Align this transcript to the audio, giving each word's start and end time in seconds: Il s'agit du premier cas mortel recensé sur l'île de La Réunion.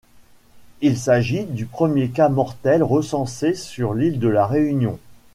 Il 0.81 0.97
s'agit 0.97 1.43
du 1.45 1.67
premier 1.67 2.09
cas 2.09 2.27
mortel 2.27 2.81
recensé 2.81 3.53
sur 3.53 3.93
l'île 3.93 4.17
de 4.19 4.29
La 4.29 4.47
Réunion. 4.47 4.97